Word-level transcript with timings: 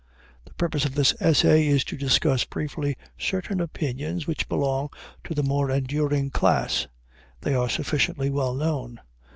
The 0.45 0.53
purpose 0.55 0.83
of 0.85 0.95
this 0.95 1.13
essay 1.19 1.67
is 1.67 1.83
to 1.85 1.95
discuss 1.95 2.43
briefly 2.43 2.97
certain 3.19 3.61
opinions 3.61 4.25
which 4.25 4.49
belong 4.49 4.89
to 5.25 5.35
the 5.35 5.43
more 5.43 5.69
enduring 5.69 6.31
class. 6.31 6.87
They 7.41 7.53
are 7.53 7.69
sufficiently 7.69 8.31
well 8.31 8.55
known. 8.55 9.01